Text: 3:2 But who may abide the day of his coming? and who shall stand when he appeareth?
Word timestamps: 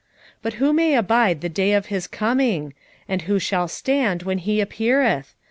3:2 0.37 0.37
But 0.41 0.53
who 0.53 0.73
may 0.73 0.95
abide 0.95 1.41
the 1.41 1.47
day 1.47 1.73
of 1.73 1.85
his 1.85 2.07
coming? 2.07 2.73
and 3.07 3.21
who 3.21 3.37
shall 3.37 3.67
stand 3.67 4.23
when 4.23 4.39
he 4.39 4.59
appeareth? 4.59 5.35